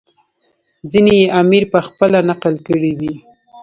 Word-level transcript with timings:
ځینې 0.89 1.13
یې 1.21 1.27
امیر 1.41 1.63
پخپله 1.73 2.19
نقل 2.29 2.55
کړي 2.67 2.93
دي. 3.01 3.13